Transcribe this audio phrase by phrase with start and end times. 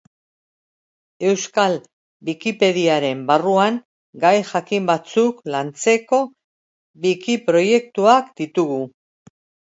[1.31, 1.75] Euskal
[2.29, 3.77] Wikipediaren barruan
[4.25, 6.23] gai jakin batzuk lantzeko,
[7.07, 8.83] wikiproiektuak ditugu.